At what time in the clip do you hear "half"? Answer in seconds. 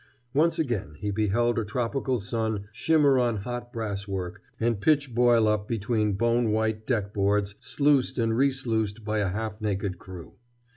9.29-9.61